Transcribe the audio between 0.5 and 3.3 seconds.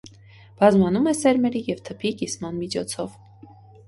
Բազմանում է սերմերի և թփի կիսման միջոցով։